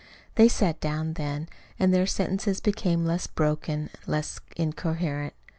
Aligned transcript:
They 0.33 0.47
sat 0.47 0.79
down 0.79 1.13
then, 1.13 1.47
and 1.77 1.93
their 1.93 2.07
sentences 2.07 2.59
became 2.59 3.05
less 3.05 3.27
broken, 3.27 3.91
less 4.07 4.39
incoherent. 4.55 5.35